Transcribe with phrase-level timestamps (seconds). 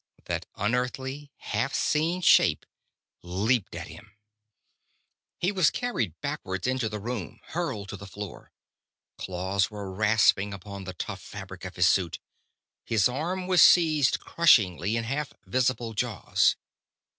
[0.25, 2.65] That unearthly, half seen shape
[3.21, 4.15] leaped at him.
[5.37, 8.51] He was carried backward into the room, hurled to the floor.
[9.19, 12.17] Claws were rasping upon the tough fabric of his suit.
[12.83, 16.55] His arm was seized crushingly in half visible jaws.